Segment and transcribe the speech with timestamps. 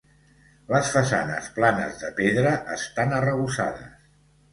[0.75, 4.09] Les façanes planes de pedra estan arrebossades.